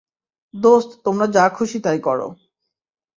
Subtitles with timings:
[0.53, 2.19] দোস্ত তোমরা যা খুশি তাই কর।